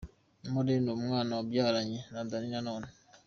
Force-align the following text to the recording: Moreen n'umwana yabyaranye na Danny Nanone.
Moreen 0.53 0.81
n'umwana 0.85 1.31
yabyaranye 1.37 1.99
na 2.13 2.21
Danny 2.29 2.49
Nanone. 2.53 2.87